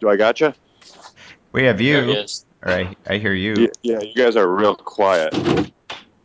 [0.00, 0.54] Do I gotcha?
[1.52, 1.98] We have you.
[2.12, 2.44] is.
[2.62, 3.54] Or I, I hear you.
[3.58, 5.34] Y- Yeah, you guys are real quiet.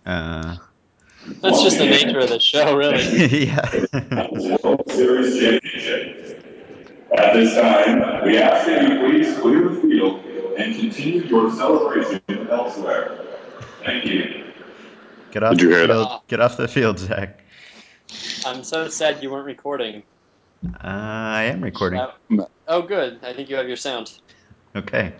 [0.06, 0.58] Uh,
[1.42, 3.04] That's just the nature of the show, really.
[3.46, 3.70] yeah.
[4.64, 6.42] World Series championship.
[7.18, 10.22] At this time, we ask that you please clear the field
[10.58, 13.20] and continue your celebration elsewhere.
[13.84, 14.44] Thank you.
[15.32, 15.94] Get off Did you the hear that?
[15.94, 16.22] field.
[16.28, 17.40] Get off the field, Zach.
[18.46, 20.04] I'm so sad you weren't recording.
[20.64, 22.00] Uh, I am recording.
[22.00, 23.20] Uh, oh, good.
[23.24, 24.20] I think you have your sound.
[24.76, 25.14] Okay.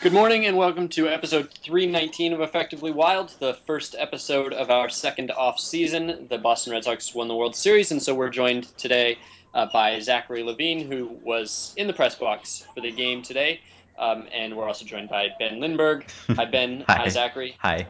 [0.00, 4.88] Good morning and welcome to episode 319 of Effectively Wild, the first episode of our
[4.88, 6.26] second off season.
[6.30, 9.18] The Boston Red Sox won the World Series, and so we're joined today
[9.54, 13.60] uh, by Zachary Levine, who was in the press box for the game today.
[13.98, 16.06] Um, and we're also joined by Ben Lindbergh.
[16.36, 16.84] Hi, Ben.
[16.88, 16.98] Hi.
[16.98, 17.56] Hi, Zachary.
[17.58, 17.86] Hi.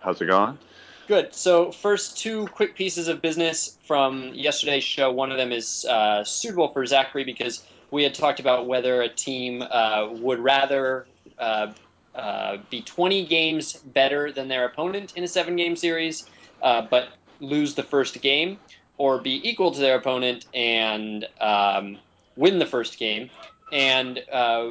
[0.00, 0.58] How's it going?
[1.10, 1.34] Good.
[1.34, 5.10] So, first, two quick pieces of business from yesterday's show.
[5.10, 9.08] One of them is uh, suitable for Zachary because we had talked about whether a
[9.08, 11.72] team uh, would rather uh,
[12.14, 16.26] uh, be 20 games better than their opponent in a seven game series,
[16.62, 17.08] uh, but
[17.40, 18.60] lose the first game,
[18.96, 21.98] or be equal to their opponent and um,
[22.36, 23.30] win the first game.
[23.72, 24.70] And uh,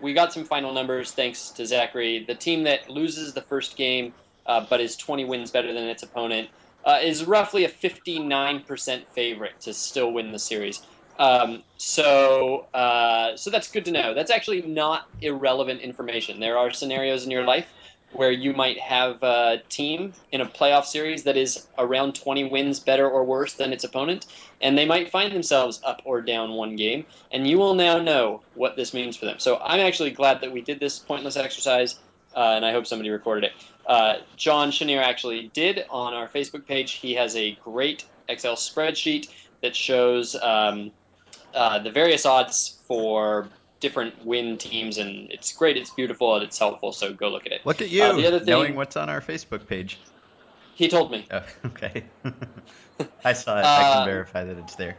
[0.00, 2.24] we got some final numbers thanks to Zachary.
[2.26, 4.12] The team that loses the first game
[4.48, 6.48] uh, but is 20 wins better than its opponent,
[6.84, 10.82] uh, is roughly a 59% favorite to still win the series.
[11.18, 14.14] Um, so, uh, so that's good to know.
[14.14, 16.40] That's actually not irrelevant information.
[16.40, 17.66] There are scenarios in your life
[18.12, 22.80] where you might have a team in a playoff series that is around 20 wins
[22.80, 24.26] better or worse than its opponent,
[24.62, 28.40] and they might find themselves up or down one game, and you will now know
[28.54, 29.38] what this means for them.
[29.38, 31.96] So I'm actually glad that we did this pointless exercise,
[32.34, 33.52] uh, and I hope somebody recorded it.
[33.88, 36.92] Uh, John Chenier actually did on our Facebook page.
[36.92, 39.28] He has a great Excel spreadsheet
[39.62, 40.92] that shows um,
[41.54, 43.48] uh, the various odds for
[43.80, 45.76] different win teams, and it's great.
[45.78, 46.92] It's beautiful and it's helpful.
[46.92, 47.64] So go look at it.
[47.64, 49.98] Look at you, Uh, the other thing- knowing what's on our Facebook page.
[50.74, 51.26] He told me.
[51.30, 52.04] Oh, okay.
[53.24, 53.64] I saw it.
[53.64, 54.96] I Uh, can verify that it's there.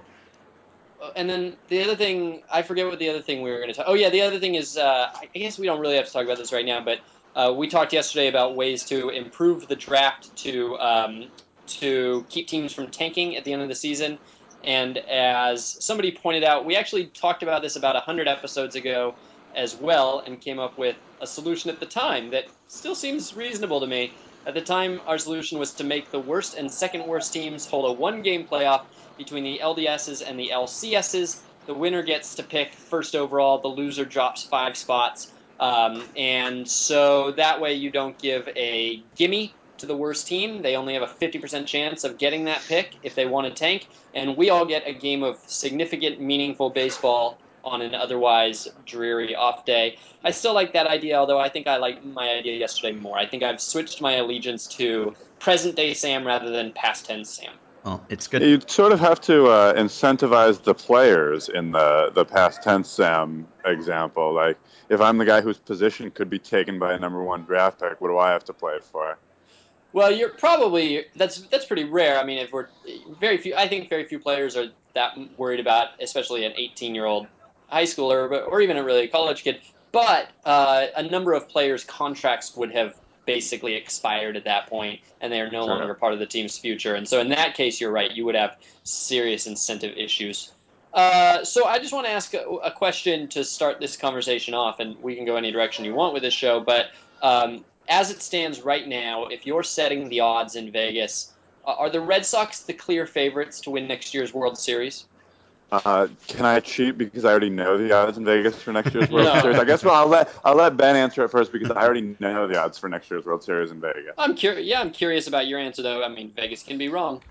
[1.16, 3.74] And then the other thing, I forget what the other thing we were going to
[3.74, 3.86] talk.
[3.88, 6.26] Oh yeah, the other thing is, uh, I guess we don't really have to talk
[6.26, 7.00] about this right now, but
[7.36, 11.26] uh, we talked yesterday about ways to improve the draft to um,
[11.68, 14.18] to keep teams from tanking at the end of the season.
[14.64, 19.16] And as somebody pointed out, we actually talked about this about hundred episodes ago
[19.56, 23.80] as well, and came up with a solution at the time that still seems reasonable
[23.80, 24.14] to me.
[24.46, 27.90] At the time, our solution was to make the worst and second worst teams hold
[27.90, 28.84] a one-game playoff
[29.18, 31.40] between the LDSs and the LCSs.
[31.66, 33.60] The winner gets to pick first overall.
[33.60, 35.32] The loser drops five spots.
[35.60, 40.62] Um, and so that way you don't give a gimme to the worst team.
[40.62, 43.88] They only have a 50% chance of getting that pick if they want to tank.
[44.14, 49.66] And we all get a game of significant, meaningful baseball on an otherwise dreary off
[49.66, 49.98] day.
[50.24, 53.18] I still like that idea, although I think I like my idea yesterday more.
[53.18, 57.54] I think I've switched my allegiance to present day Sam rather than past tense Sam.
[57.84, 58.42] Well, it's good.
[58.42, 63.48] You sort of have to uh, incentivize the players in the, the past tense Sam
[63.66, 64.34] example.
[64.34, 64.58] Like,
[64.90, 68.02] if I'm the guy whose position could be taken by a number one draft pick,
[68.02, 69.18] what do I have to play for?
[69.92, 72.20] Well, you're probably that's that's pretty rare.
[72.20, 72.68] I mean, if we're
[73.20, 77.06] very few, I think very few players are that worried about, especially an 18 year
[77.06, 77.28] old
[77.70, 79.62] high schooler, but, or even a really college kid.
[79.92, 82.96] But uh, a number of players' contracts would have
[83.34, 85.76] basically expired at that point, and they are no Sure.
[85.76, 86.96] longer part of the team's future.
[86.96, 88.12] And so, in that case, you're right.
[88.12, 90.52] You would have serious incentive issues.
[90.94, 94.80] Uh, so, I just want to ask a, a question to start this conversation off,
[94.80, 96.60] and we can go any direction you want with this show.
[96.60, 96.88] But
[97.22, 101.34] um, as it stands right now, if you're setting the odds in Vegas,
[101.66, 105.06] are the Red Sox the clear favorites to win next year's World Series?
[105.72, 109.10] Uh, can I cheat because I already know the odds in Vegas for next year's
[109.10, 109.42] World No.
[109.42, 109.60] Series?
[109.60, 112.48] I guess well, I'll let I'll let Ben answer it first because I already know
[112.48, 114.14] the odds for next year's World Series in Vegas.
[114.18, 114.66] I'm curious.
[114.66, 116.04] Yeah, I'm curious about your answer, though.
[116.04, 117.22] I mean, Vegas can be wrong.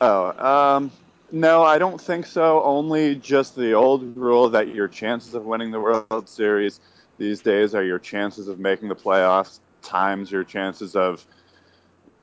[0.00, 0.90] Oh, um,
[1.30, 2.62] no, I don't think so.
[2.64, 6.80] Only just the old rule that your chances of winning the World Series
[7.18, 11.24] these days are your chances of making the playoffs times your chances of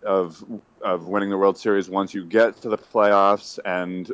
[0.07, 0.44] of
[0.81, 3.59] of winning the World Series once you get to the playoffs.
[3.65, 4.09] And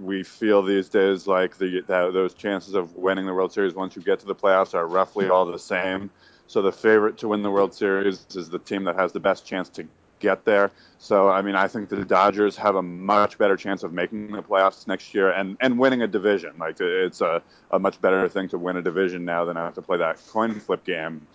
[0.00, 3.94] we feel these days like the that those chances of winning the World Series once
[3.94, 6.10] you get to the playoffs are roughly all the same.
[6.48, 9.46] So the favorite to win the World Series is the team that has the best
[9.46, 9.86] chance to
[10.18, 10.70] get there.
[10.98, 14.42] So I mean, I think the Dodgers have a much better chance of making the
[14.42, 16.54] playoffs next year and, and winning a division.
[16.58, 19.82] Like it's a, a much better thing to win a division now than have to
[19.82, 21.26] play that coin flip game.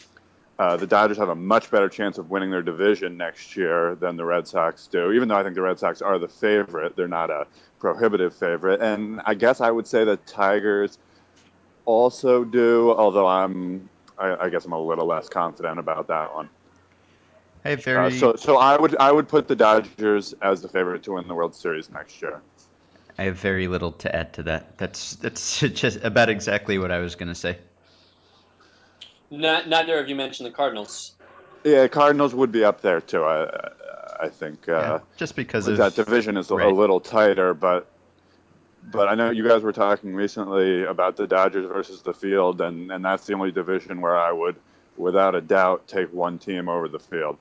[0.59, 4.15] Uh, the Dodgers have a much better chance of winning their division next year than
[4.15, 5.11] the Red Sox do.
[5.11, 7.47] Even though I think the Red Sox are the favorite, they're not a
[7.79, 8.81] prohibitive favorite.
[8.81, 10.99] And I guess I would say the Tigers
[11.85, 16.49] also do, although I'm, I, I guess I'm a little less confident about that one.
[17.65, 20.69] I have Uh, very so, so I would, I would put the Dodgers as the
[20.69, 22.41] favorite to win the World Series next year.
[23.17, 24.77] I have very little to add to that.
[24.77, 27.59] That's that's just about exactly what I was going to say.
[29.31, 31.13] Not, neither of you mentioned the Cardinals.
[31.63, 33.23] Yeah, Cardinals would be up there too.
[33.23, 33.69] I,
[34.19, 37.87] I think uh, Yeah, just because of that division is a, a little tighter, but
[38.91, 42.91] but I know you guys were talking recently about the Dodgers versus the field, and
[42.91, 44.57] and that's the only division where I would,
[44.97, 47.37] without a doubt, take one team over the field.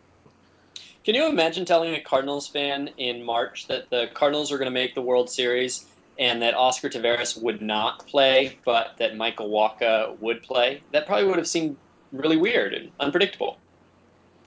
[1.02, 4.70] Can you imagine telling a Cardinals fan in March that the Cardinals are going to
[4.70, 5.84] make the World Series
[6.18, 10.82] and that Oscar Taveras would not play, but that Michael Wacha would play?
[10.92, 11.76] That probably would have seemed
[12.12, 13.58] really weird and unpredictable.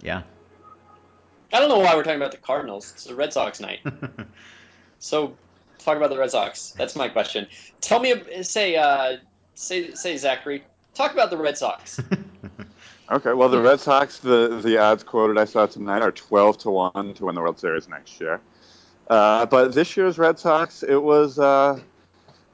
[0.01, 0.24] yeah.
[1.51, 2.92] I don't know why we're talking about the Cardinals.
[2.95, 3.80] It's a Red Sox night.
[5.00, 5.36] So
[5.80, 6.74] talk about the Red Sox.
[6.77, 7.45] That's my question.
[7.81, 9.18] Tell me, say, uh,
[9.54, 10.63] say, say, Zachary,
[10.94, 12.00] talk about the Red Sox.
[13.12, 16.71] Okay, well the Red Sox, the the odds quoted I saw tonight are twelve to
[16.71, 18.39] one to win the World Series next year.
[19.08, 21.80] Uh, but this year's Red Sox, it was uh,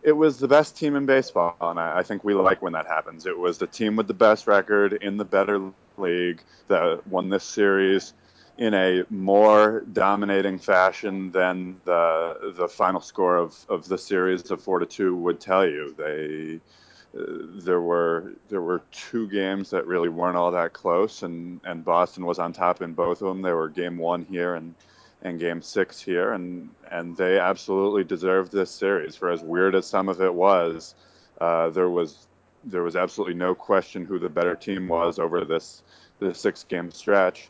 [0.01, 2.88] it was the best team in baseball, and I, I think we like when that
[2.88, 3.25] happens.
[3.25, 7.44] It was the team with the best record in the better league that won this
[7.44, 8.13] series
[8.57, 14.62] in a more dominating fashion than the the final score of, of the series of
[14.62, 15.94] four to two would tell you.
[15.98, 16.60] They
[17.18, 17.24] uh,
[17.63, 22.25] there were there were two games that really weren't all that close, and, and Boston
[22.25, 23.42] was on top in both of them.
[23.42, 24.75] They were game one here and
[25.21, 29.16] and game six here, and and they absolutely deserved this series.
[29.16, 30.95] For as weird as some of it was,
[31.42, 32.27] uh, there was
[32.63, 35.83] there was absolutely no question who the better team was over this
[36.19, 37.50] this six game stretch,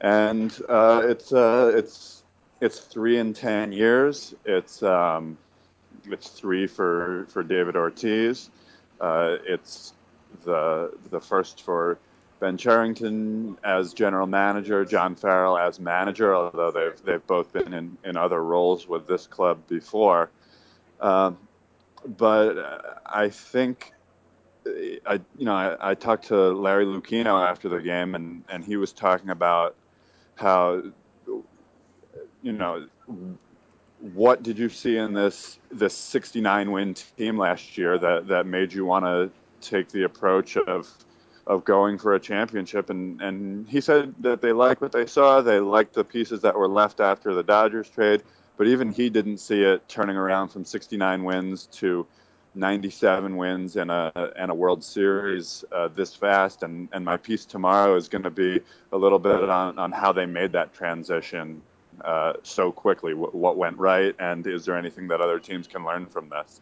[0.00, 2.22] and uh, it's uh, it's
[2.60, 4.34] it's three in ten years.
[4.44, 5.36] It's um,
[6.06, 8.50] it's three for for David Ortiz.
[9.00, 9.92] Uh, it's
[10.44, 11.98] the the first for
[12.42, 17.96] Ben Cherington as general manager, John Farrell as manager, although they've they've both been in,
[18.02, 20.28] in other roles with this club before.
[21.00, 21.38] Um,
[22.04, 23.92] but I think
[24.66, 28.76] I you know I, I talked to Larry Lucchino after the game, and and he
[28.76, 29.76] was talking about
[30.34, 30.82] how
[32.42, 32.88] you know
[34.00, 38.72] what did you see in this this 69 win team last year that that made
[38.72, 39.30] you want to
[39.60, 40.92] take the approach of
[41.46, 45.40] of going for a championship and and he said that they liked what they saw
[45.40, 48.22] they liked the pieces that were left after the Dodgers trade
[48.56, 52.06] but even he didn't see it turning around from 69 wins to
[52.54, 57.44] 97 wins and a and a World Series uh, this fast and and my piece
[57.44, 58.60] tomorrow is going to be
[58.92, 61.62] a little bit on on how they made that transition
[62.04, 63.14] uh, so quickly.
[63.14, 66.60] What, what went right, and is there anything that other teams can learn from this?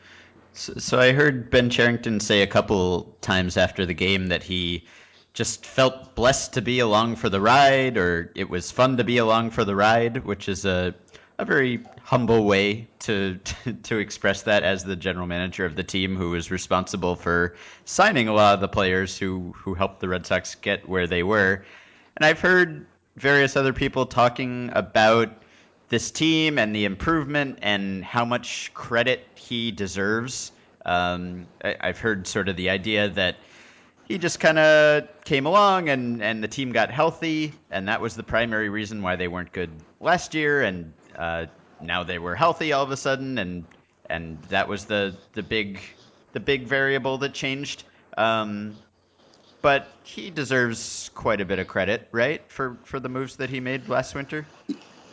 [0.53, 4.85] So, so I heard Ben Cherington say a couple times after the game that he
[5.33, 9.19] just felt blessed to be along for the ride, or it was fun to be
[9.19, 10.95] along for the ride, which is a
[11.41, 15.83] a very humble way to, to to express that as the general manager of the
[15.83, 17.57] team who was responsible for
[17.87, 21.23] signing a lot of the players who who helped the Red Sox get where they
[21.23, 21.65] were.
[22.17, 22.87] And I've heard
[23.17, 25.40] various other people talking about
[25.91, 30.53] this team and the improvement and how much credit he deserves.
[30.87, 33.37] Um, I, I've heard sort of the idea that
[34.09, 38.15] he just kind of came along and, and the team got healthy, and that was
[38.15, 40.63] the primary reason why they weren't good last year.
[40.63, 41.47] And uh,
[41.81, 43.65] now they were healthy all of a sudden, and
[44.09, 45.81] and that was the the big
[46.33, 47.85] the big variable that changed.
[48.17, 48.77] Um,
[49.63, 53.61] but he deserves quite a bit of credit, right, for for the moves that he
[53.61, 54.47] made last winter.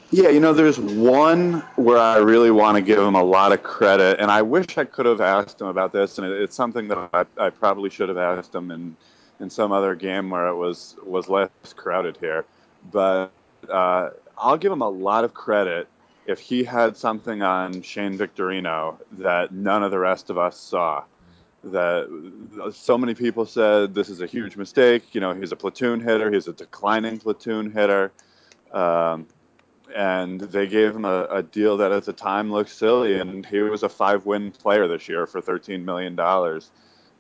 [0.10, 3.62] Yeah, you know, there's one where I really want to give him a lot of
[3.62, 6.88] credit, and I wish I could have asked him about this, and it, it's something
[6.88, 8.96] that I, I probably should have asked him in
[9.40, 12.46] in some other game where it was was less crowded here.
[12.90, 13.32] But
[13.70, 15.90] uh, I'll give him a lot of credit
[16.26, 21.04] if he had something on Shane Victorino that none of the rest of us saw.
[21.66, 25.14] That so many people said this is a huge mistake.
[25.14, 26.32] You know, he's a platoon hitter.
[26.32, 28.14] He's a declining platoon hitter.
[28.72, 29.28] Um,
[29.98, 33.20] and they gave him a, a, deal that at the time looked silly.
[33.20, 36.70] And he was a five-win player this year for thirteen million dollars,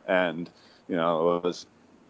[0.07, 0.47] and
[0.87, 1.65] you know was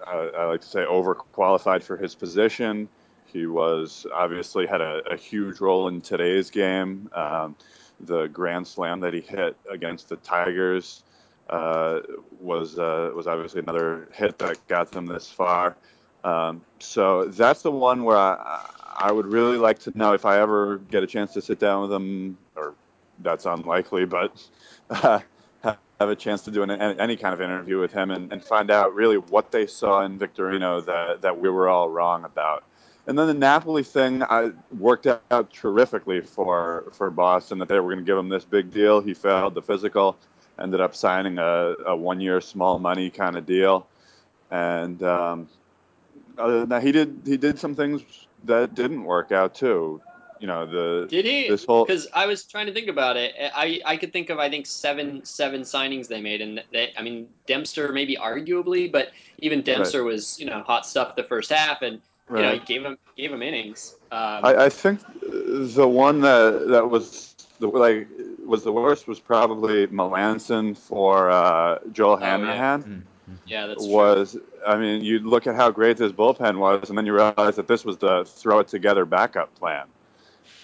[0.06, 2.90] uh, I like to say overqualified for his position.
[3.26, 7.10] He was obviously had a, a huge role in today's game.
[7.14, 7.56] Um,
[8.02, 11.04] the grand slam that he hit against the Tigers
[11.50, 12.02] uh,
[12.42, 15.78] was uh, was obviously another hit that got them this far.
[16.26, 20.40] Um, so that's the one where I, I would really like to know if I
[20.42, 22.74] ever get a chance to sit down with him, or
[23.20, 24.44] that's unlikely, but
[24.90, 25.20] uh,
[25.64, 28.72] have a chance to do an, any kind of interview with him and, and find
[28.72, 32.64] out really what they saw in Victorino that, that we were all wrong about.
[33.08, 37.94] And then the Napoli thing I, worked out terrifically for, for Boston that they were
[37.94, 39.00] going to give him this big deal.
[39.00, 40.18] He failed the physical,
[40.60, 43.88] ended up signing a, a one year small money kind of deal.
[44.52, 45.48] And um,
[46.38, 50.02] other than that, he did he did some things that didn't work out too
[50.40, 53.34] you know the did he this whole because I was trying to think about it.
[53.56, 57.02] I I could think of I think seven seven signings they made, and they I
[57.02, 60.12] mean Dempster maybe arguably, but even Dempster right.
[60.12, 62.40] was you know hot stuff the first half, and right.
[62.40, 63.96] you know he gave him gave him innings.
[64.12, 68.08] Um, I, I think the one that that was the like
[68.46, 72.78] was the worst was probably Melancon for uh, Joel oh, Yeah.
[72.78, 73.00] Mm-hmm.
[73.46, 74.44] Yeah, that's was true.
[74.66, 77.68] I mean you look at how great this bullpen was, and then you realize that
[77.68, 79.88] this was the throw it together backup plan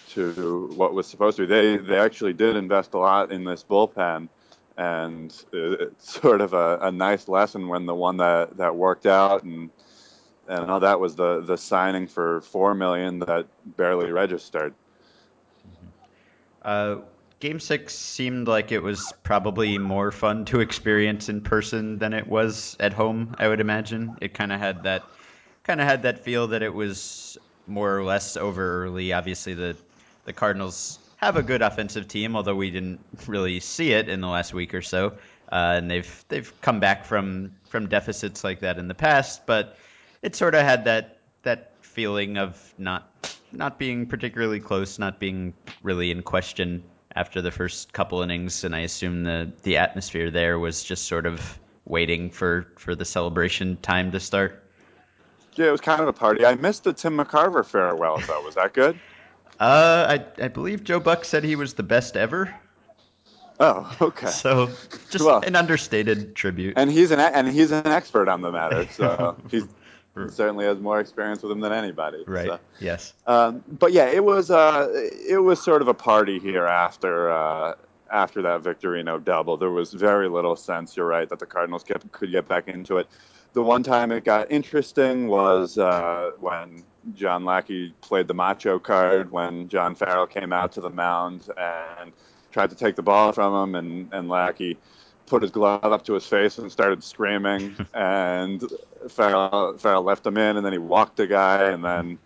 [0.09, 1.47] to what was supposed to be.
[1.47, 4.29] They they actually did invest a lot in this bullpen,
[4.77, 9.43] and it's sort of a, a nice lesson when the one that, that worked out
[9.43, 9.69] and
[10.47, 14.73] and all that was the the signing for four million that barely registered.
[16.61, 16.97] Uh,
[17.43, 22.25] game six seemed like it was probably more fun to experience in person than it
[22.25, 23.35] was at home.
[23.37, 25.03] I would imagine it kind of had that
[25.63, 29.11] kind of had that feel that it was more or less over early.
[29.11, 29.75] Obviously, the
[30.23, 34.29] the Cardinals have a good offensive team, although we didn't really see it in the
[34.29, 35.07] last week or so.
[35.51, 39.75] Uh, and they've they've come back from from deficits like that in the past, but
[40.21, 45.53] it sort of had that that feeling of not not being particularly close, not being
[45.81, 46.83] really in question
[47.15, 51.25] after the first couple innings, and I assume the the atmosphere there was just sort
[51.25, 54.63] of waiting for for the celebration time to start.
[55.55, 56.45] Yeah, it was kind of a party.
[56.45, 58.41] I missed the Tim McCarver farewell though.
[58.41, 58.99] Was that good?
[59.59, 62.53] Uh, I I believe Joe Buck said he was the best ever.
[63.59, 64.27] Oh, okay.
[64.27, 64.71] So
[65.11, 66.73] just well, an understated tribute.
[66.75, 69.65] And he's an and he's an expert on the matter, so he's
[70.15, 72.23] he certainly has more experience with him than anybody.
[72.27, 72.47] Right.
[72.47, 72.59] So.
[72.79, 73.13] Yes.
[73.25, 77.75] Um, but yeah, it was uh, it was sort of a party here after uh,
[78.11, 79.57] after that Victorino double.
[79.57, 80.95] There was very little sense.
[80.95, 83.07] You're right that the Cardinals kept, could get back into it.
[83.53, 89.31] The one time it got interesting was uh, when John Lackey played the macho card
[89.31, 92.13] when John Farrell came out to the mound and
[92.51, 94.77] tried to take the ball from him, and, and Lackey
[95.25, 98.63] put his glove up to his face and started screaming, and
[99.09, 102.19] Farrell, Farrell left him in, and then he walked the guy, and then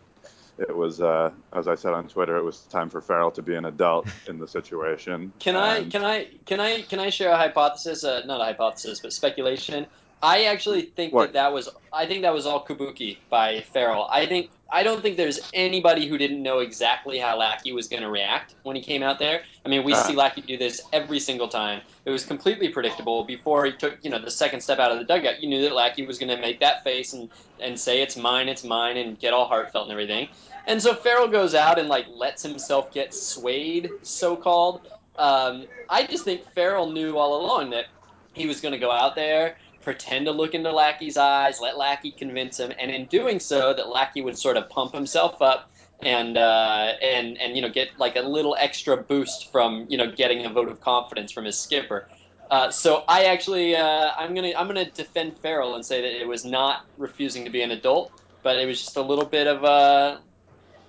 [0.57, 3.55] it was, uh, as I said on Twitter, it was time for Farrell to be
[3.55, 5.31] an adult in the situation.
[5.39, 8.03] Can and I can I can I can I share a hypothesis?
[8.03, 9.85] Uh, not a hypothesis, but speculation.
[10.21, 11.27] I actually think what?
[11.27, 14.07] that that was I think that was all kabuki by Farrell.
[14.09, 18.01] I think I don't think there's anybody who didn't know exactly how Lackey was going
[18.03, 19.41] to react when he came out there.
[19.65, 20.03] I mean, we uh.
[20.03, 21.81] see Lackey do this every single time.
[22.05, 25.05] It was completely predictable before he took, you know, the second step out of the
[25.05, 25.41] dugout.
[25.41, 28.49] You knew that Lackey was going to make that face and and say it's mine,
[28.49, 30.29] it's mine, and get all heartfelt and everything.
[30.65, 34.81] And so Farrell goes out and like lets himself get swayed, so called.
[35.17, 37.85] Um, I just think Farrell knew all along that
[38.33, 39.57] he was going to go out there
[39.87, 43.87] pretend to look into Lackey's eyes, let Lackey convince him, and in doing so, that
[43.87, 48.17] Lackey would sort of pump himself up and uh, and and you know get like
[48.17, 52.09] a little extra boost from you know getting a vote of confidence from his skipper.
[52.51, 56.27] Uh, so I actually uh, I'm gonna I'm gonna defend Farrell and say that it
[56.27, 58.11] was not refusing to be an adult,
[58.43, 60.17] but it was just a little bit of a uh,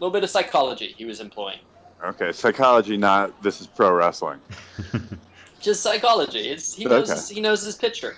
[0.01, 1.61] little bit of psychology he was employing.
[2.05, 4.41] Okay, psychology, not this is pro wrestling.
[5.61, 6.49] just psychology.
[6.49, 7.35] It's, he knows okay.
[7.37, 8.17] he knows his pitcher.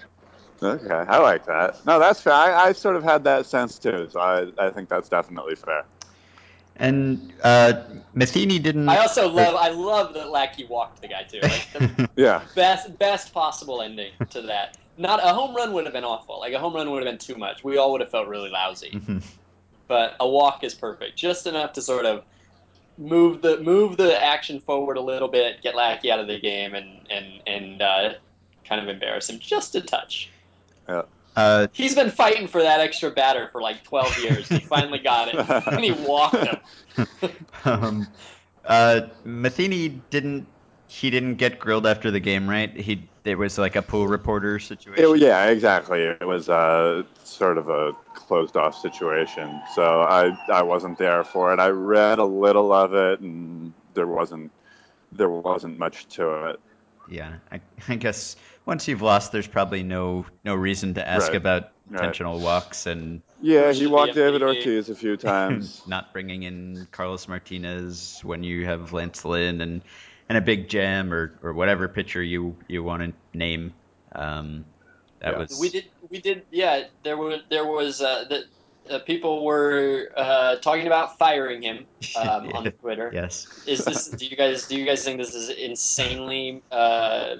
[0.63, 1.85] Okay, I like that.
[1.87, 2.35] No, that's fair.
[2.35, 5.85] I, I sort of had that sense too, so I, I think that's definitely fair.
[6.77, 7.83] And uh,
[8.15, 8.89] Matheny didn't.
[8.89, 9.55] I also love.
[9.55, 11.41] I love that Lackey walked the guy too.
[11.43, 12.43] Like yeah.
[12.55, 14.79] Best best possible ending to that.
[14.97, 16.41] Not a home run would have been awful.
[16.41, 17.63] Like a home run would have been too much.
[17.63, 18.93] We all would have felt really lousy.
[18.93, 19.19] Mm-hmm.
[19.89, 22.25] But a walk is perfect, just enough to sort of
[22.97, 26.75] move the move the action forward a little bit, get Lackey out of the game,
[26.75, 28.15] and and and uh,
[28.65, 30.31] kind of embarrass him just a touch.
[30.91, 31.03] Yeah.
[31.37, 34.49] Uh, He's been fighting for that extra batter for like 12 years.
[34.49, 36.59] He finally got it, and he walked him.
[37.65, 38.07] um,
[38.65, 40.47] uh, Matheny didn't.
[40.89, 42.77] He didn't get grilled after the game, right?
[42.77, 45.05] He it was like a pool reporter situation.
[45.05, 46.03] It, yeah, exactly.
[46.03, 49.63] It was uh, sort of a closed off situation.
[49.75, 51.61] So I I wasn't there for it.
[51.61, 54.51] I read a little of it, and there wasn't
[55.13, 56.61] there wasn't much to it.
[57.09, 61.37] Yeah, I, I guess once you've lost, there's probably no no reason to ask right.
[61.37, 62.45] about intentional right.
[62.45, 63.23] walks and.
[63.43, 65.83] Yeah, he walked David Ortiz a few times.
[65.87, 69.83] not bringing in Carlos Martinez when you have Lance Lynn and
[70.29, 73.73] and a big jam or, or whatever pitcher you you want to name.
[74.13, 74.65] Um,
[75.21, 75.39] that Yeah.
[75.39, 75.85] was We did.
[76.09, 76.43] We did.
[76.51, 76.85] Yeah.
[77.03, 77.39] There were.
[77.49, 78.01] There was.
[78.01, 78.45] Uh, the
[78.89, 83.11] uh, people were uh, talking about firing him um, on Twitter.
[83.13, 83.47] yes.
[83.67, 84.09] Is this?
[84.09, 84.67] Do you guys?
[84.67, 87.37] Do you guys think this is insanely uh,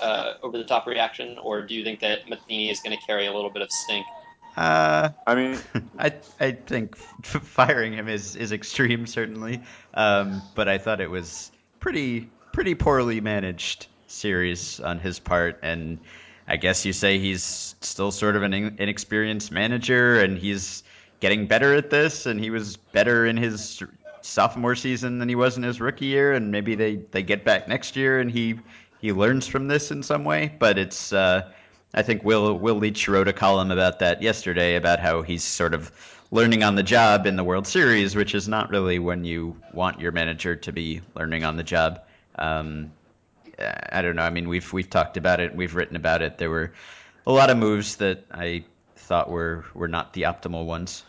[0.00, 3.26] uh, over the top reaction, or do you think that Matheny is going to carry
[3.26, 4.06] a little bit of stink?
[4.56, 5.58] Uh, I mean,
[5.98, 9.60] I I think f- firing him is is extreme certainly,
[9.94, 15.98] um, but I thought it was pretty pretty poorly managed series on his part, and
[16.48, 20.82] I guess you say he's still sort of an in- inexperienced manager, and he's
[21.20, 23.82] getting better at this, and he was better in his
[24.22, 27.68] sophomore season than he was in his rookie year, and maybe they they get back
[27.68, 28.58] next year, and he
[29.00, 31.12] he learns from this in some way, but it's.
[31.12, 31.50] Uh,
[31.94, 35.72] I think Will Will Leitch wrote a column about that yesterday about how he's sort
[35.72, 35.90] of
[36.30, 40.00] learning on the job in the World Series, which is not really when you want
[40.00, 42.00] your manager to be learning on the job.
[42.38, 42.92] Um,
[43.58, 44.22] I don't know.
[44.22, 46.38] I mean, we've we've talked about it, we've written about it.
[46.38, 46.72] There were
[47.26, 48.64] a lot of moves that I
[48.96, 51.04] thought were were not the optimal ones.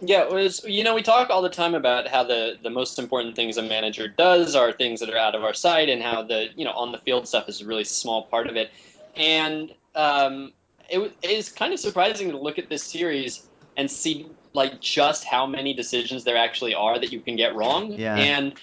[0.00, 2.98] Yeah, it was you know we talk all the time about how the the most
[2.98, 6.22] important things a manager does are things that are out of our sight, and how
[6.22, 8.70] the you know on the field stuff is a really small part of it.
[9.16, 10.52] And um,
[10.88, 15.24] it it is kind of surprising to look at this series and see like just
[15.24, 17.92] how many decisions there actually are that you can get wrong.
[17.92, 18.16] Yeah.
[18.16, 18.54] And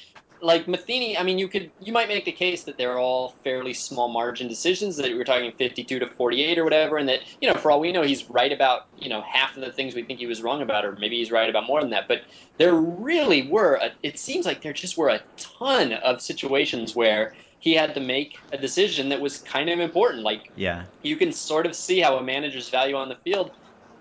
[0.41, 3.73] like Matheny, I mean, you could you might make the case that they're all fairly
[3.73, 7.55] small margin decisions that we're talking 52 to 48 or whatever, and that you know
[7.55, 10.19] for all we know he's right about you know half of the things we think
[10.19, 12.07] he was wrong about, or maybe he's right about more than that.
[12.07, 12.21] But
[12.57, 17.33] there really were a, it seems like there just were a ton of situations where
[17.59, 20.23] he had to make a decision that was kind of important.
[20.23, 20.83] Like Yeah.
[21.01, 23.51] you can sort of see how a manager's value on the field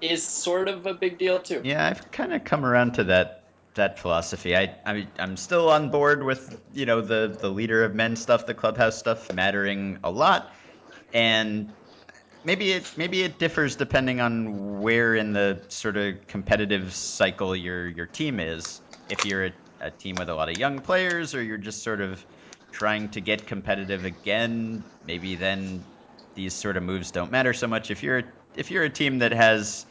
[0.01, 1.63] is sort of a big deal too.
[1.65, 3.44] Yeah, I've kind of come around to that
[3.75, 4.57] that philosophy.
[4.57, 8.47] I, I I'm still on board with you know the the leader of men stuff,
[8.47, 10.53] the clubhouse stuff mattering a lot,
[11.13, 11.75] and
[12.45, 17.89] maybe it maybe it differs depending on where in the sort of competitive cycle your
[17.89, 18.81] your team is.
[19.09, 22.01] If you're a, a team with a lot of young players, or you're just sort
[22.01, 22.25] of
[22.71, 25.85] trying to get competitive again, maybe then
[26.35, 27.91] these sort of moves don't matter so much.
[27.91, 29.87] If you're if you're a team that has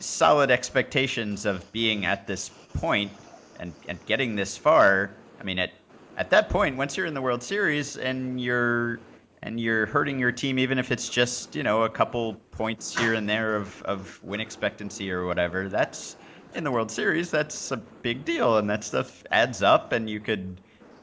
[0.00, 3.12] solid expectations of being at this point
[3.58, 5.10] and, and getting this far.
[5.40, 5.72] I mean, at
[6.16, 8.98] at that point, once you're in the World Series and you're
[9.40, 13.14] and you're hurting your team, even if it's just you know a couple points here
[13.14, 16.16] and there of, of win expectancy or whatever, that's
[16.54, 17.30] in the World Series.
[17.30, 19.92] That's a big deal, and that stuff adds up.
[19.92, 20.60] And you could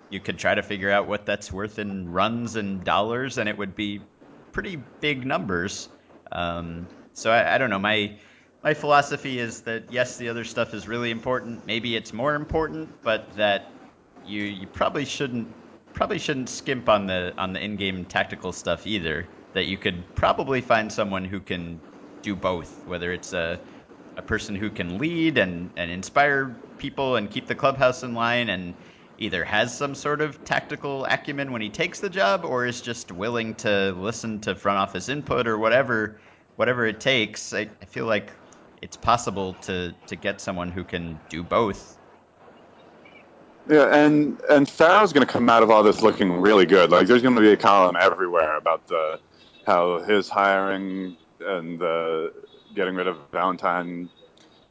[0.10, 3.58] you could try to figure out what that's worth in runs and dollars, and it
[3.58, 4.02] would be
[4.52, 5.88] pretty big numbers.
[6.32, 7.80] Um, so I, I don't know.
[7.80, 8.18] My
[8.66, 11.68] my philosophy is that yes, the other stuff is really important.
[11.68, 13.72] Maybe it's more important, but that
[14.26, 15.48] you you probably shouldn't
[15.94, 19.28] probably shouldn't skimp on the on the in-game tactical stuff either.
[19.54, 21.80] That you could probably find someone who can
[22.24, 23.60] do both, whether it's a
[24.18, 28.50] a person who can lead and, and inspire people and keep the clubhouse in line
[28.50, 28.74] and
[29.20, 33.12] either has some sort of tactical acumen when he takes the job or is just
[33.12, 36.20] willing to listen to front office input or whatever
[36.56, 37.54] whatever it takes.
[37.54, 38.32] I, I feel like
[38.82, 41.98] it's possible to, to get someone who can do both.
[43.68, 46.92] Yeah, and and Farrell's going to come out of all this looking really good.
[46.92, 49.20] Like there's going to be a column everywhere about the
[49.66, 52.32] how his hiring and the
[52.76, 54.08] getting rid of Valentine,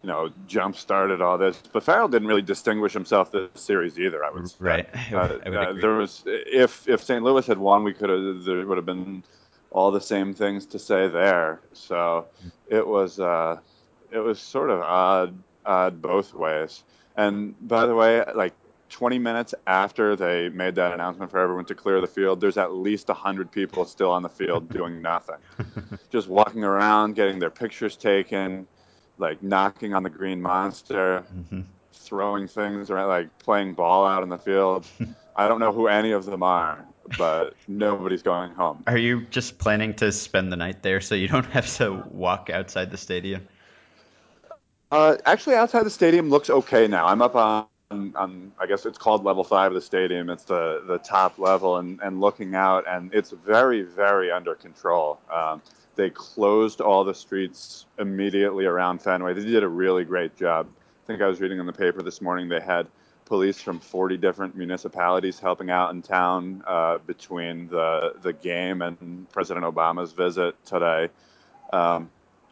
[0.03, 1.61] you know, jump started all this.
[1.73, 4.25] But Farrell didn't really distinguish himself this series either.
[4.25, 4.57] I would say.
[4.61, 4.89] Right.
[5.13, 7.23] Uh, uh, there was if if St.
[7.23, 9.25] Louis had won, we could have there would have been
[9.71, 11.61] all the same things to say there.
[11.73, 12.27] So
[12.69, 13.59] it was uh,
[14.15, 16.85] it was sort of odd odd both ways.
[17.17, 18.55] And by the way, like
[18.91, 22.73] 20 minutes after they made that announcement for everyone to clear the field, there's at
[22.73, 25.37] least 100 people still on the field doing nothing.
[26.11, 28.67] Just walking around, getting their pictures taken,
[29.19, 31.65] like knocking on the green monster, Mhm.
[31.93, 34.87] throwing things around, like playing ball out in the field.
[35.37, 36.85] I don't know who any of them are,
[37.17, 38.85] but nobody's going home.
[38.87, 42.51] Are you just planning to spend the night there so you don't have to walk
[42.51, 43.49] outside the stadium?
[44.91, 47.07] Uh, actually, outside the stadium looks okay now.
[47.07, 50.31] I'm up on, on, I guess it's called level five of the stadium.
[50.31, 55.21] It's the, the top level, and, and looking out, and it's very, very under control.
[55.33, 55.63] Um,
[55.97, 59.35] they closed all the streets immediately around Fenway.
[59.35, 60.69] They did a really great job.
[61.05, 62.87] I think I was reading in the paper this morning they had
[63.25, 69.31] police from 40 different municipalities helping out in town uh, between the the game and
[69.31, 71.09] President Obama's visit today.
[71.73, 72.11] Um,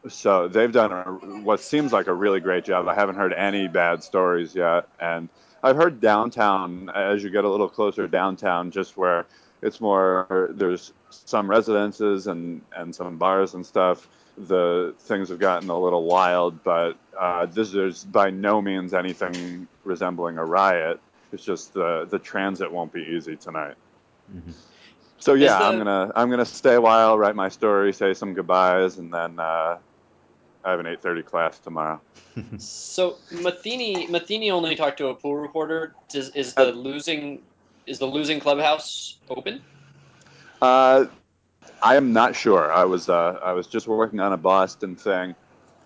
[0.08, 1.02] so they've done a,
[1.42, 2.88] what seems like a really great job.
[2.88, 5.28] I haven't heard any bad stories yet, and
[5.62, 9.26] I've heard downtown as you get a little closer downtown, just where
[9.62, 14.08] It's more there's some residences and and some bars and stuff.
[14.36, 19.68] The things have gotten a little wild, but uh, this is by no means anything
[19.84, 21.00] resembling a riot.
[21.32, 23.76] It's just the the transit won't be easy tonight.
[24.30, 24.54] Mhm.
[25.18, 28.34] So yeah, the- I'm gonna I'm gonna stay a while, write my story, say some
[28.34, 29.78] goodbyes, and then uh,
[30.64, 32.00] I have an 8:30 class tomorrow.
[32.58, 35.94] So Matheny Matheny only talked to a pool reporter.
[36.08, 37.42] Does, is the losing
[37.86, 39.62] is the losing clubhouse open?
[40.60, 41.06] Uh,
[41.82, 42.72] I am not sure.
[42.72, 45.34] I was uh, I was just working on a Boston thing.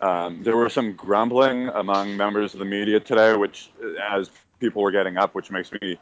[0.01, 3.71] Um, there were some grumbling among members of the media today, which
[4.11, 5.99] as people were getting up, which makes me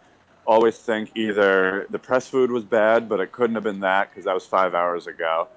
[0.47, 4.25] always think either the press food was bad, but it couldn't have been that because
[4.25, 5.49] that was five hours ago,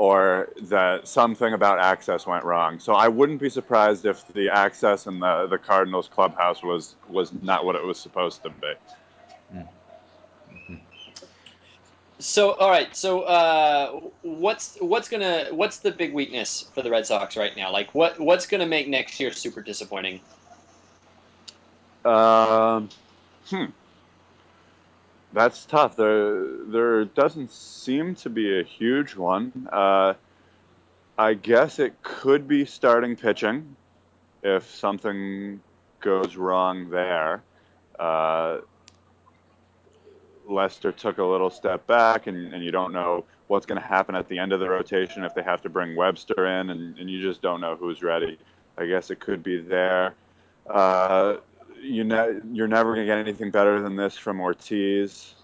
[0.00, 2.78] or that something about access went wrong.
[2.78, 7.34] So I wouldn't be surprised if the access in the the Cardinals clubhouse was was
[7.42, 8.72] not what it was supposed to be.
[12.18, 12.96] So all right.
[12.96, 17.70] So uh, what's what's gonna what's the big weakness for the Red Sox right now?
[17.70, 20.20] Like what what's gonna make next year super disappointing?
[22.06, 22.88] Um,
[23.50, 23.66] hmm.
[25.32, 25.96] That's tough.
[25.96, 29.68] There, there doesn't seem to be a huge one.
[29.72, 30.14] Uh,
[31.16, 33.76] I guess it could be starting pitching
[34.42, 35.60] if something
[36.00, 37.42] goes wrong there.
[37.98, 38.58] Uh,
[40.48, 44.14] Lester took a little step back, and, and you don't know what's going to happen
[44.14, 47.08] at the end of the rotation if they have to bring Webster in, and, and
[47.10, 48.38] you just don't know who's ready.
[48.78, 50.14] I guess it could be there.
[50.68, 51.36] Uh,
[51.80, 55.34] you know, you're never going to get anything better than this from Ortiz.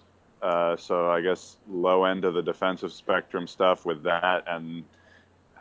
[0.43, 4.85] Uh, so I guess low end of the defensive spectrum stuff with that, and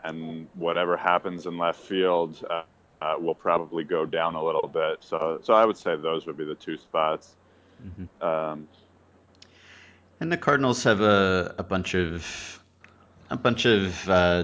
[0.03, 2.63] and whatever happens in left field uh,
[3.01, 4.97] uh, will probably go down a little bit.
[4.99, 7.35] So so I would say those would be the two spots.
[7.83, 8.07] Mhm.
[8.23, 8.67] Um,
[10.19, 12.61] And the Cardinals have a, a bunch of
[13.29, 14.43] a bunch of uh,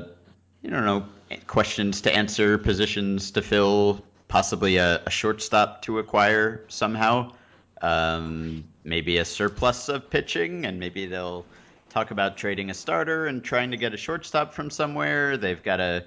[0.62, 1.06] you don't know
[1.48, 7.34] questions to answer, positions to fill, possibly a, a shortstop to acquire somehow.
[7.82, 11.46] Um, maybe a surplus of pitching, and maybe they'll
[11.90, 15.36] talk about trading a starter and trying to get a shortstop from somewhere.
[15.36, 16.06] They've got to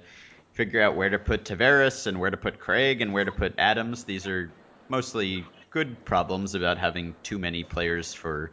[0.53, 3.53] figure out where to put Taveras and where to put Craig and where to put
[3.59, 4.05] Adams.
[4.05, 4.49] These are
[4.89, 8.49] mostly good problems about having too many players for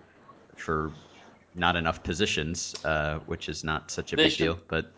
[0.57, 0.93] for
[1.55, 4.59] not enough positions, uh, which is not such a They big should- deal.
[4.69, 4.93] But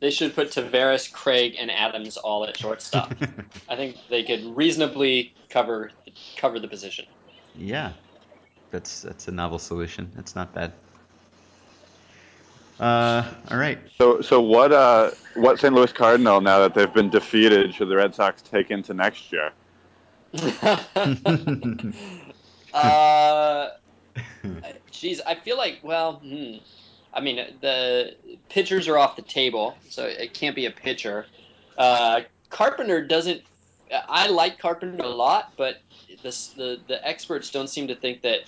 [0.00, 3.14] They should put Taveras, Craig, and Adams all at shortstop.
[3.68, 5.90] I think they could reasonably cover
[6.36, 7.06] cover the position.
[7.56, 7.92] yeah,
[8.70, 10.10] that's that's a novel solution.
[10.18, 10.72] It's not bad.
[12.78, 13.78] Uh, all right.
[13.98, 15.74] so so what uh what St.
[15.74, 19.50] Louis Cardinal now that they've been defeated should the Red Sox take into next year?
[22.72, 23.68] uh,
[24.92, 26.58] geez, I feel like well, hmm.
[27.12, 28.14] I mean the
[28.48, 31.26] pitchers are off the table, so it can't be a pitcher.
[31.76, 33.42] Uh, Carpenter doesn't.
[33.90, 35.80] I like Carpenter a lot, but
[36.22, 38.40] this, the the experts don't seem to think that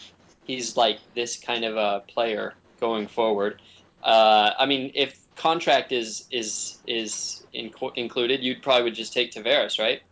[0.45, 3.61] he's like this kind of a player going forward.
[4.03, 9.33] Uh, I mean, if contract is is is in, included, you'd probably would just take
[9.33, 10.03] Taveras, right?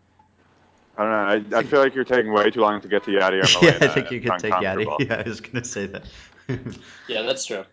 [0.97, 1.57] I don't know.
[1.57, 3.79] I, I feel like you're taking way too long to get to Yadier Molina.
[3.81, 4.87] yeah, I think you could take Yadi.
[5.09, 6.05] Yeah, I was gonna say that.
[7.09, 7.65] Yeah, that's true.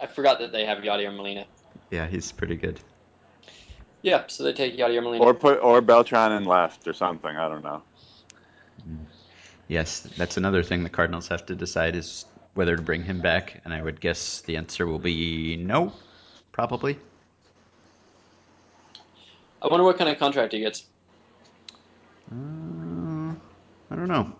[0.00, 1.46] I forgot that they have Yadier Molina.
[1.90, 2.80] yeah, he's pretty good.
[4.02, 5.24] Yeah, so they take Yadier Molina.
[5.24, 7.34] Or put or Beltran in left or something.
[7.34, 7.82] I don't know.
[9.66, 12.24] Yes, that's another thing the Cardinals have to decide is
[12.54, 15.92] whether to bring him back, and I would guess the answer will be no,
[16.52, 16.98] probably.
[19.60, 20.86] I wonder what kind of contract he gets.
[22.32, 23.34] Uh,
[23.90, 24.32] I don't know.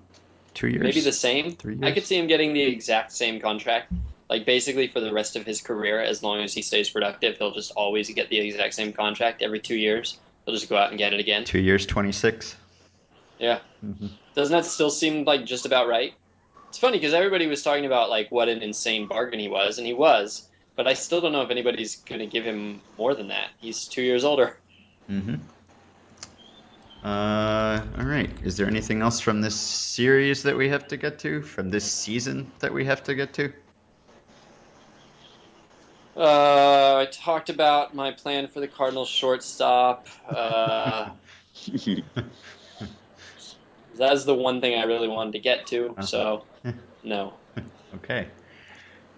[0.54, 0.82] Two years.
[0.82, 1.52] Maybe the same.
[1.56, 1.84] Three years?
[1.84, 3.92] I could see him getting the exact same contract.
[4.28, 7.54] Like basically for the rest of his career, as long as he stays productive, he'll
[7.54, 10.18] just always get the exact same contract every two years.
[10.44, 11.44] He'll just go out and get it again.
[11.44, 12.56] Two years, twenty six.
[13.38, 13.60] Yeah.
[13.84, 14.10] Mhm.
[14.34, 16.12] Doesn't that still seem like just about right?
[16.68, 19.86] It's funny because everybody was talking about like what an insane bargain he was, and
[19.86, 20.46] he was.
[20.76, 23.48] But I still don't know if anybody's going to give him more than that.
[23.58, 24.56] He's two years older.
[25.10, 25.36] Mm-hmm.
[27.04, 28.30] Uh, all right.
[28.44, 31.42] Is there anything else from this series that we have to get to?
[31.42, 33.52] From this season that we have to get to?
[36.18, 40.09] Uh, I talked about my plan for the Cardinals shortstop.
[40.28, 41.11] Uh,
[43.96, 45.94] that's the one thing I really wanted to get to.
[46.00, 46.44] So,
[47.04, 47.35] no.
[47.94, 48.26] Okay.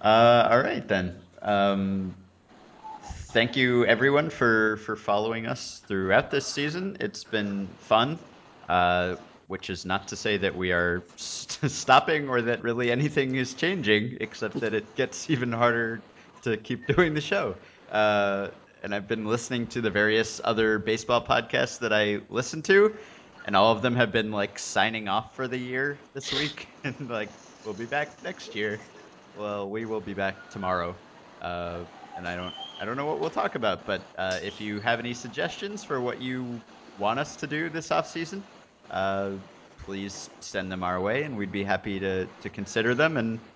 [0.02, 1.22] Uh, all right then.
[1.40, 2.14] Um,
[3.02, 6.98] thank you everyone for for following us throughout this season.
[7.00, 8.18] It's been fun.
[8.68, 13.34] Uh, which is not to say that we are st- stopping or that really anything
[13.34, 16.00] is changing, except that it gets even harder
[16.42, 17.56] to keep doing the show.
[17.90, 18.48] Uh,
[18.82, 22.96] and I've been listening to the various other baseball podcasts that I listen to,
[23.44, 27.08] and all of them have been like signing off for the year this week, and
[27.08, 27.32] like
[27.64, 28.80] we'll be back next year.
[29.34, 30.96] Well, we will be back tomorrow,
[31.40, 31.84] uh,
[32.16, 34.98] and I don't I don't know what we'll talk about, but uh, if you have
[34.98, 36.62] any suggestions for what you
[36.96, 38.44] want us to do this off season,
[38.90, 39.36] uh,
[39.78, 43.16] please send them our way, and we'd be happy to to consider them.
[43.18, 43.49] And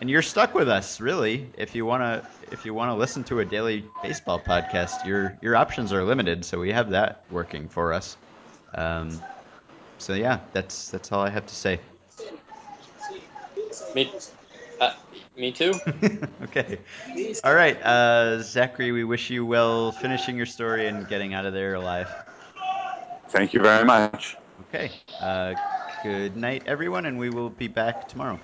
[0.00, 1.46] and you're stuck with us, really.
[1.58, 5.92] If you wanna if you wanna listen to a daily baseball podcast, your your options
[5.92, 6.44] are limited.
[6.44, 8.16] So we have that working for us.
[8.74, 9.20] Um,
[9.98, 11.80] so yeah, that's that's all I have to say.
[13.94, 14.10] Me,
[14.80, 14.92] uh,
[15.36, 15.74] me too.
[16.44, 16.78] okay.
[17.44, 18.92] All right, uh, Zachary.
[18.92, 22.08] We wish you well finishing your story and getting out of there alive.
[23.28, 24.36] Thank you very much.
[24.62, 24.90] Okay.
[25.20, 25.54] Uh,
[26.02, 28.40] good night, everyone, and we will be back tomorrow.